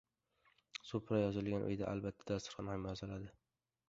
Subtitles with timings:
[0.91, 3.29] •Supra yozilgan uyda albatta dasturxon ham yoziladi.